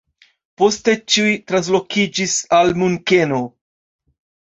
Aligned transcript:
Poste 0.61 0.95
ĉiuj 1.15 1.35
translokiĝis 1.53 2.37
al 2.61 2.77
Munkeno. 2.83 3.47